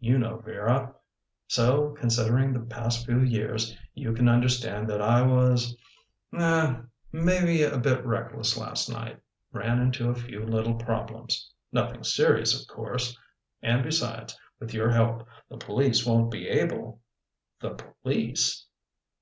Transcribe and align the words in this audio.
You 0.00 0.18
know 0.18 0.36
Vera. 0.40 0.94
So, 1.46 1.96
considering 1.98 2.52
the 2.52 2.60
past 2.60 3.06
few 3.06 3.20
years, 3.20 3.74
you 3.94 4.12
can 4.12 4.28
understand 4.28 4.86
that 4.90 5.00
I 5.00 5.22
was 5.22 5.74
uh 6.30 6.82
maybe 7.10 7.62
a 7.62 7.78
bit 7.78 8.04
reckless 8.04 8.58
last 8.58 8.90
night, 8.90 9.18
ran 9.50 9.78
into 9.80 10.10
a 10.10 10.14
few 10.14 10.44
little 10.44 10.74
problems. 10.74 11.50
Nothing 11.72 12.04
serious, 12.04 12.52
of 12.60 12.68
course. 12.68 13.16
And 13.62 13.82
besides, 13.82 14.38
with 14.60 14.74
your 14.74 14.90
help, 14.90 15.26
the 15.48 15.56
police 15.56 16.04
won't 16.04 16.30
be 16.30 16.48
able" 16.48 17.00
"The 17.62 17.70
police?" 17.76 18.66